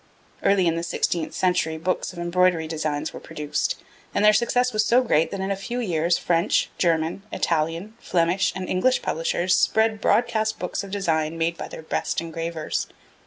[0.41, 3.75] Early in the sixteenth century books of embroidery designs were produced,
[4.15, 8.51] and their success was so great that in a few years French, German, Italian, Flemish,
[8.55, 12.87] and English publishers spread broadcast books of design made by their best engravers.